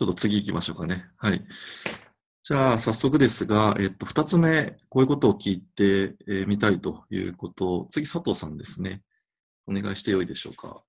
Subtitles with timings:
[0.00, 1.04] ちょっと次行きましょうかね。
[1.18, 1.44] はい。
[2.42, 9.02] じゃあ、早速ですが、えっと、二つ目、こういうことを聞いてみ、えー、たいということを、次、佐藤さんですね。
[9.66, 10.82] お願いしてよいでしょうか。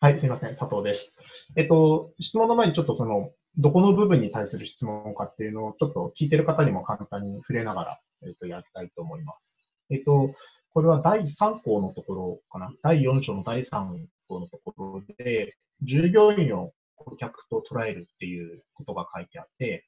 [0.00, 1.18] はい、すみません、佐藤です。
[1.56, 9.60] えっと、質問の前にちょっとその、どこの部分に対する質問かっていうのを、ちょっと聞いてる方にも簡単に触れながら、えっと、やりたいと思います。
[9.90, 10.34] えっと、
[10.72, 12.72] これは第3項のところかな。
[12.82, 16.72] 第4章の第3項のところで、従業員を
[17.02, 19.86] 顧客と捉えるっていうことが書いてあって、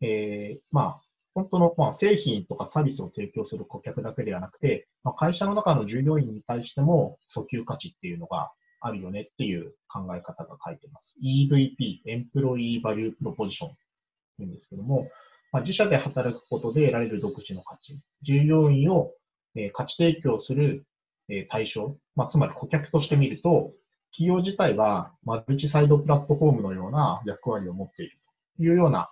[0.00, 1.00] えー、まあ、
[1.34, 8.50] 本当の、まあ、製品とかサービスを提供する顧客だけではなくて、まあ、会社の中の従業員に対しても訴求価値っていうのが
[8.80, 11.16] あるよねっていう考え方が書いてます。
[11.22, 15.08] EVP、エンプロイーバリュープロポジションというんですけども、
[15.52, 19.12] まあ、自社で働くことで得られる独自の価値、従業員を、
[19.54, 20.86] えー、価値提供する、
[21.28, 23.72] えー、対象、まあ、つまり顧客として見ると、
[24.12, 28.16] 企業自体はマルチサイドプラットフォームのような役割を持っている
[28.56, 29.10] というような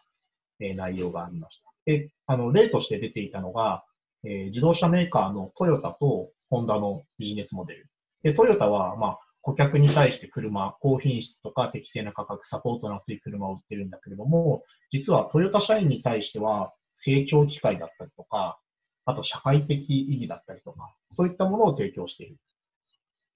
[0.60, 1.70] え内容がありました。
[1.84, 3.84] で、あの、例として出ていたのが、
[4.24, 7.90] えー、自動車メーカーのトヨタとホンダのビジネスモデル。
[8.22, 18.58] で、トヨタは、まあ、顧客に対して車、高品質とか適正な価格、サポートの厚い車を売ってるんだけれども、実はトヨタ社員に対しては成長機会だったりとか、
[19.04, 22.36] あと社会的意義だったりとか、そういったものを提供している。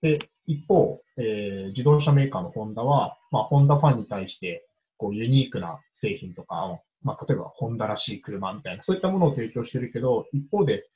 [0.00, 10.88] で、一方、えー、自動車メーカーのホンダは、まあ、ホンダファンに対して、こう、ユニークな製品とかをまあ、例えば、ホンダらしい車みたいな、そういったものを提供してるけど、一方で、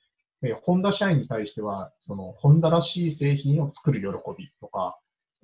[0.42, 4.98] えー、ホンダ社員に対しては、その、ホンダらしい製品を作る喜びとか、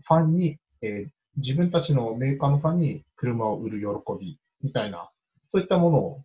[0.04, 3.86] ファンに、えー、自分たちのメーカーのファンに車を売る喜
[4.18, 5.10] びみたいな、
[5.48, 6.24] そういったものを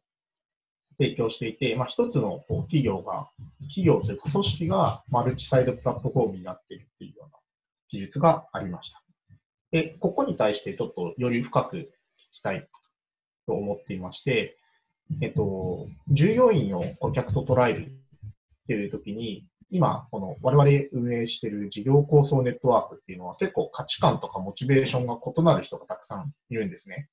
[0.97, 3.29] 提供していて、まあ、一つの企業が、
[3.67, 7.37] 企業というか組織がマルチサイドプラットフォームになっているっていうような
[7.93, 9.03] 記述がありました。
[9.71, 11.89] で、ここに対してちょっとより深く聞
[12.33, 12.67] きたい
[13.45, 14.57] と思っていまして、
[15.21, 17.89] えっと、従業員を顧客と捉えるっ
[18.67, 27.09] ていう時に、今、この我々運営している事業構想ネットワークっていうのは結構価値観とかモチベーションが異なる人がたくさんいるんですね。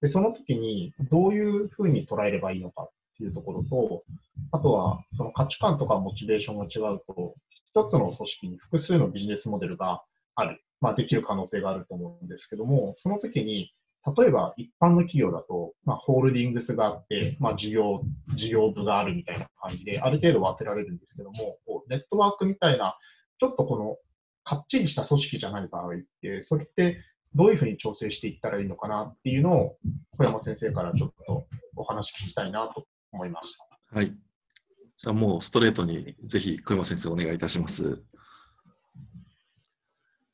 [0.00, 4.02] で、その時にどういうふうに捉えればいいのかっていうところと、
[4.50, 7.34] あとはその価値観とかモチベーションが違うと、
[7.74, 10.02] 一つの組織に複数のビジネスモデルが
[10.34, 13.72] ある、まあ、できる可能性があると思うんですけども、その時に
[14.16, 18.02] 例えば一般の企業だと、まあ、ホールディングスがあって、まあ、事業、
[18.34, 22.98] 事業部があるみたいな感じで、ある程度分けられるんですけども、こうネットワークみたいな、
[23.38, 23.96] ちょっとこの、
[24.44, 27.00] かっちりした組織じゃない場合って、それって
[27.34, 29.76] どういうふうに調整していったらいいのかなっていうのを、
[30.18, 33.68] 小山先生からちょっとお話聞きたいなと思いました。
[33.94, 34.12] はい。
[34.96, 38.02] じゃあもうストレートにぜひ小山先生お願いいたします。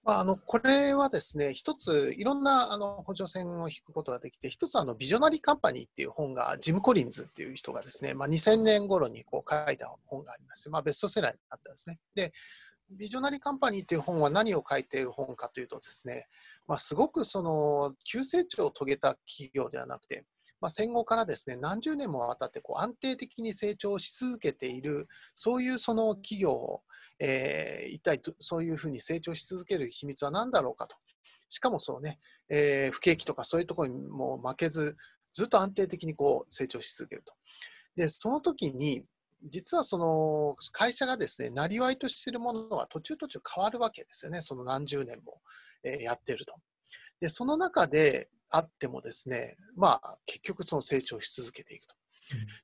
[0.08, 11.98] まあ、あのこれはですね、一ついろんなあの補助線を引くことができて、一つあのビジョナリーカンパニーっていう本が、ジム・コリンズっていう人がですね、まあ、2000年頃にこう書いた本がありまして、まあ、ベストセラーになったんですね。
[12.14, 12.32] で、
[12.90, 16.26] ビジョナリーカンパニーっていう本は何を書いている本かというとですね、
[16.66, 20.24] まあ、すごくその急成長を遂げた企業ではなくて、
[20.60, 26.82] まあ、戦後からですね何十年もわたってこう安定的に成長し続けているそういうその企業を、
[27.20, 30.96] えー、一体そういうふうに成長し続ける秘密は何だろうかと。
[31.50, 32.18] しかもそうね、
[32.50, 34.96] えー、不景気とかそういうところにも負けず
[35.32, 37.32] ずっと安定的にこう成長し続けると。
[37.96, 39.04] でその時に
[39.44, 45.40] 実はその会社がですね、なりわいとしているものは途中途中変わるわけですよね、その何十年も、
[45.84, 46.54] えやってると。
[47.20, 51.94] で、その中で、あってもですね、まあ、結局その成長し続けていくと。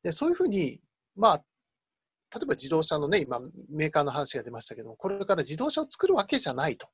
[0.03, 0.81] でそういうふうに、
[1.17, 6.89] まあ、例えば自動車のね、今、メーカーの話が出ましたけども、これから自動車を作るわけじゃないと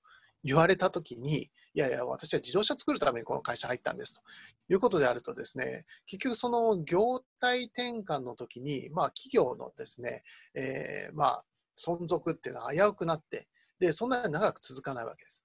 [0.44, 4.20] 言われたときに、いやいや、私は自動車作るためにこの会社入ったんですと
[4.68, 10.22] いうことであるとですね、結局その業態転換の時に、まあ企業のですね、
[10.54, 11.44] えー、まあ
[11.76, 15.42] 存続っていうのは危うくなって、で、そんなに長く続かないわけです。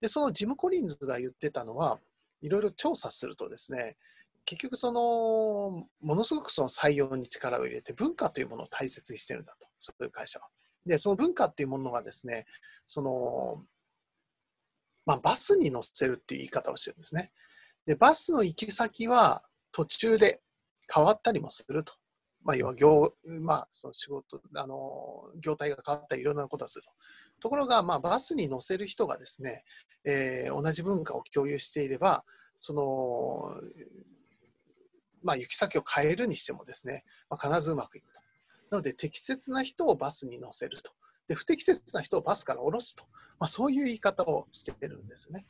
[0.00, 1.98] で、そのジム・コリンズが言ってたのは、
[2.42, 3.96] いろいろ調査するとですね、
[4.44, 10.48] 結局その、ものすごくその採用に力を入れて、文化というものを大切にしてるんだと、そういう会社は。
[10.86, 12.46] で、その文化っていうものがですね、
[12.86, 13.64] その、
[15.06, 17.32] まあ、バスに乗せるっていう言い方をしてるんですね。
[17.86, 20.40] で、バスの行き先は途中で
[20.92, 21.94] 変わったりもすると。
[22.42, 26.90] まあ、要は業、まあ、その仕事、あの、業態が変わったりいろんなことをすると。
[27.40, 29.64] ところが、まあ、バスに乗せる人がですね、
[30.04, 32.24] えー、同じ文化を共有していれば、
[32.60, 33.60] その、
[35.22, 38.20] まあ、行き先を変えるにしてもですね、まあ、必ずうまくいくと。
[38.70, 40.92] なので、適切な人をバスに乗せると。
[41.28, 43.04] で、不適切な人をバスから降ろすと。
[43.38, 45.46] まあ、そういう言い方をしてるんですね。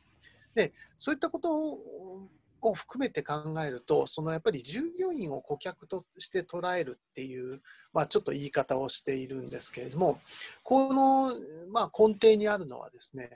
[0.55, 2.29] で、そういったことを
[2.61, 7.61] を含めて考えると、そのやっぱり従業員を顧客として捉えるっていう、
[7.93, 10.19] まあ、ちょっと言い方をしているんですけれども、
[10.63, 11.33] この、
[11.71, 13.31] まあ、根底にあるのはですね、やっ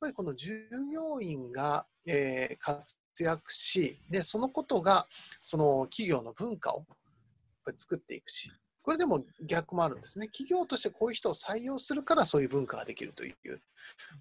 [0.00, 5.06] ぱりこの従業員が、えー、活躍しで、そのことが
[5.40, 6.84] その企業の文化を
[7.76, 8.50] 作っていくし、
[8.82, 10.26] これでも逆もあるんですね。
[10.26, 13.36] 企業としてこういう人を採用するからそういう文化ができるという、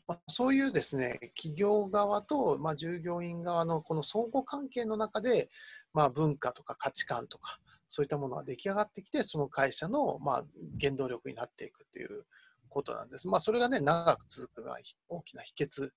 [0.07, 5.49] まあ、そういうですね、企業側と、まあ、従業員側のこの相互関係の中で、
[5.93, 10.45] まあ、文化とか価値観とか、そういったものが出来上がってきて、その会社の、まあ、
[10.79, 12.25] 原動力になっていくという
[12.69, 13.27] ことなんです。
[13.27, 14.79] まあ、それがね、長く続くのは
[15.09, 15.89] 大きな秘訣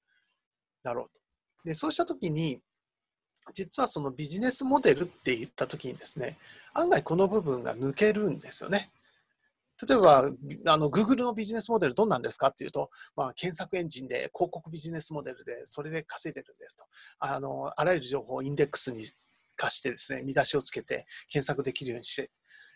[0.82, 1.20] だろうと。
[1.64, 2.60] で、そうしたときに、
[3.52, 6.38] 実はそのビジネスモデルって言ったときにですね、
[6.72, 8.90] 案外この部分が抜けるんですよね。
[9.86, 10.30] 例えば、
[10.66, 16.84] あの Google のビジネスモデルどんなんですかっていうと、まあ、検索エンジンで広告ビジネスモデルでそれで稼いでるんですと。
[17.18, 19.04] あのあらゆる情報をインデックスに
[19.56, 22.30] 貸してですね、見出しをつけて検索できるようにして、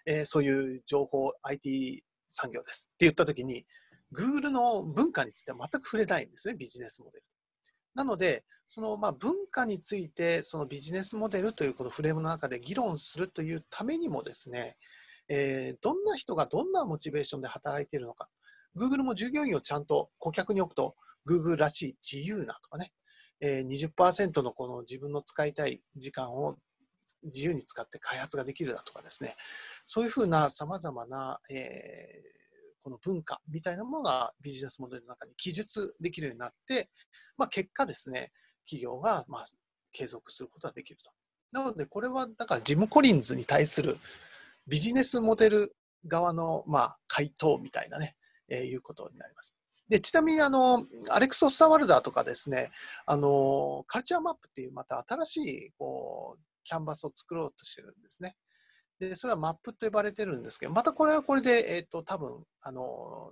[0.06, 3.64] えー、そういう情報 IT 産業ですって言ったときに、
[4.12, 7.24] Google の文化については全く触れないんですね、ビジネスモデル。
[7.98, 14.76] なので、そのまあ文化についてそのビジネスモデルというこのフレームの中で議論するというためにもですね、
[15.28, 18.28] えー、どんな人がどんなモチベーションで働いているのか、
[18.76, 20.94] Google も従業員をちゃんと顧客に置くと、
[21.28, 22.92] Google らしい自由なとかね、
[23.40, 26.56] えー、20%のこの自分の使いたい時間を
[27.24, 29.34] 自由に使って開発ができるだとかですね、
[29.86, 32.37] そういうふうなさまざまな、えー、
[32.88, 36.88] この文化みたいなものがビジネスモデルの中に記述できるようになって、
[37.36, 38.32] まあ、結果ですね、
[38.64, 39.44] 企業がまあ
[39.92, 41.10] 継続することができると。
[41.52, 43.98] なので、これはだからジム・コリンズに対する
[44.66, 45.76] ビジネスモデル
[46.06, 48.16] 側のまあ回答みたいなね、
[48.48, 49.52] えー、いうことになります。
[49.90, 52.70] でちなみにあの、アレクス・オスタワルダーとかですね、
[53.04, 58.34] あのカルチャーマップっていうまた新しいこうキャンバスを作ろうとしてるんですね。
[59.00, 63.30] で、それはマップと呼ばれてるんですけど、またこれはこれで、えっ、ー、と、多分、あの、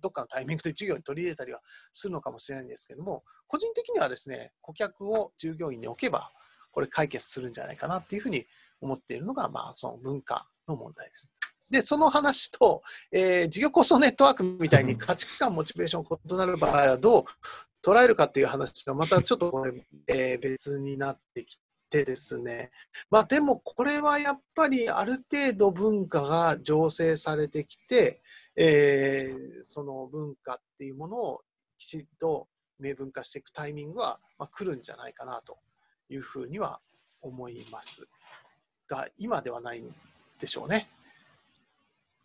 [0.00, 1.60] どっかのタイミングで授業に取り入れたりは
[1.92, 6.30] するのかもしれないんですけども、個人的にはですね、顧客を従業員に置けば、
[6.70, 8.46] これ解決するんじゃないかなっていうふうに
[8.80, 11.30] 思っているのが、まあ、その文化の問題です。
[11.70, 17.24] で、その話と、えー、事業構想ネットワークみたいに価値観、モチベーション異なる場合はどう
[17.82, 19.72] 捉えるかっていう話とまたちょっとこれ、
[20.08, 21.56] えー、別になってき
[21.96, 22.70] てですね、
[23.10, 28.20] まあでもこれはやっぱりある程度文化が醸成されてきて、
[28.56, 31.40] えー、その文化っていうものを
[31.78, 32.48] きちっと
[32.78, 35.58] 明文化していくタイミングは、まあ、来るんじゃないかなと
[36.10, 36.80] いうふうには
[37.22, 38.06] 思います
[38.88, 39.94] が、今ではないん
[40.40, 40.88] でしょうね。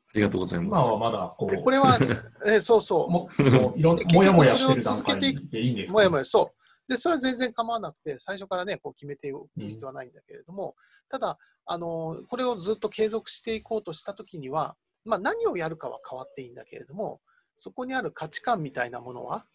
[0.10, 0.88] ありがとうございます。
[0.88, 1.64] 今はまだこう。
[1.64, 1.98] これは、
[2.46, 3.10] えー、そうそう。
[3.10, 6.61] ももいろんもやもやしてる段階でいいんですか、ね、もやもや、そう。
[6.92, 10.74] で、それは全然構わなくて、最初からね、こう決めておく必要はないんだけれども、うん、
[11.10, 17.22] ただ、あの、これをずっと継続していこうとしたときには、まあ、何をやるかは変わっていいんだけれども、
[17.56, 19.46] そこにある価値観みたいなものは、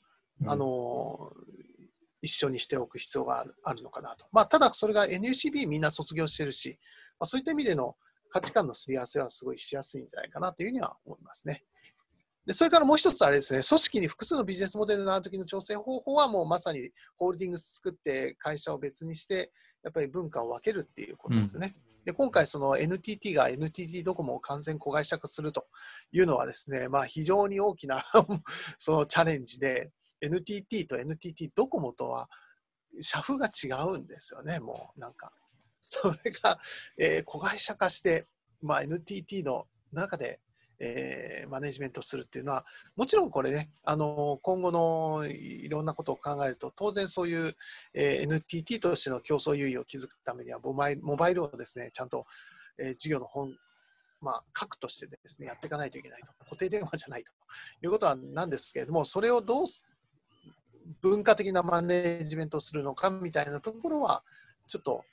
[0.40, 1.30] うん、あの、
[2.22, 4.26] 一緒にしておく必要があるのかなと。
[4.32, 6.78] まあ、ただ、それが NUCB みんな卒業してるし、
[7.20, 7.96] まあ、そういった意味での
[8.30, 11.64] 価値観のすり合わせはすごいしやすいんじゃないかなというには思いますね。
[12.46, 19.50] でそれからもう一つあれですね、組織に複数のビジネスモデルのある時の調整方法はもうまさにホールディングス作って会社を別にして、
[19.82, 21.74] やっぱり文化を分けるっていうことですよね。
[21.76, 25.66] うん、で今回、その NTT が NTT ドコモを完全子会社化すると
[26.12, 28.04] いうのはですね、まあ、非常に大きな
[28.78, 32.28] そのチャレンジで、NTT と NTT ドコモとは
[33.00, 35.32] 社風が違うんですよね、もうなんか。
[35.88, 36.60] それが、
[36.96, 38.24] えー、子会社化して、
[38.62, 40.40] まあ、NTT の中で
[40.78, 42.64] えー、マネジメントするっていうのは、
[42.96, 47.56] もちろんこれね、あの今後のいろんなことを考えると、当然そういう、
[47.94, 52.26] えー、NTT としての競争優位を築くためにはモバイ、モバイルをですね、ちゃんと、
[52.78, 53.54] えー、事業の本、
[54.20, 56.32] まあ、核としてですね、やっていかないといけないと。
[56.44, 57.32] 固定電話じゃないと
[57.82, 59.66] いうことはなんですけれども、それをどう
[61.00, 64.22] 文化的なマネジメントをするのかみたいなところは、
[64.68, 65.04] ちょっと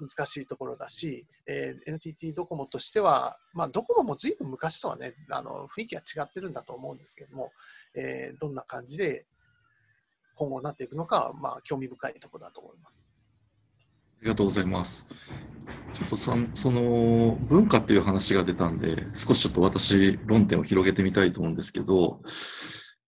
[0.00, 7.52] 難しいところだし、えー、NTT ドコモとしては、まあ、ドコモもずいぶん昔とはね、あの雰囲気が違ってるんだと思うんですけれども、
[7.94, 9.26] えー、どんな感じで
[10.34, 13.06] 今後なっていくのかは、まあ、興味深いところだと思います。
[14.22, 15.06] ありがとうございます。
[15.94, 22.20] ちょっとそその文化っていう話が出たんで、少しちょっと私、論点を広げてみたいと思うんですけど、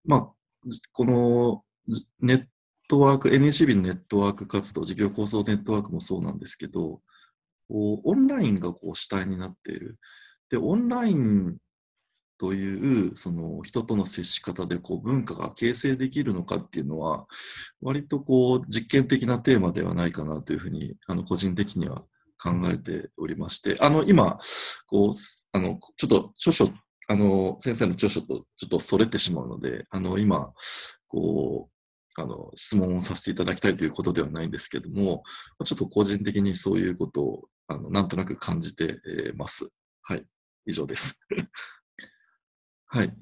[0.05, 0.29] まあ、
[0.93, 1.63] この
[2.21, 2.47] ネッ
[2.89, 7.01] トワーク、NECB のネットワーク活動、事業構想ネットワークもそうなんですけど、
[7.69, 9.99] こうオンラインがこう主体になっている。
[10.51, 11.57] で、オンライン
[12.39, 17.27] というその人との接し方でこう文化が形成できるのかっていうのは
[17.81, 22.03] 割とこう実験的なテーマではないかなというふうにあの個人的には
[22.43, 24.39] 考えておりましてあの今
[24.87, 25.13] こう
[25.53, 26.71] あのちょっと著書
[27.07, 30.53] あの先生の著書とちょっとそれてしまうのであの今
[31.07, 31.74] こう
[32.17, 35.25] あの質問をさせていただきたいということではないんですけども
[35.65, 39.01] ちょっと個人的にそういうことをあのなんとなく感じて
[39.37, 39.69] ます。
[40.03, 40.25] はい、
[40.67, 41.19] 以上です。
[42.87, 43.17] はい。